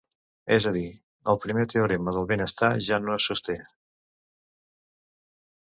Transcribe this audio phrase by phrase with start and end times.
[0.53, 0.85] És a dir,
[1.33, 3.61] el primer teorema del benestar ja no es sosté.